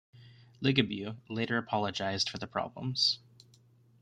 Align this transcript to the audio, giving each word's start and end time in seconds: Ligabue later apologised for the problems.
Ligabue 0.63 1.15
later 1.29 1.59
apologised 1.59 2.27
for 2.27 2.39
the 2.39 2.47
problems. 2.47 3.19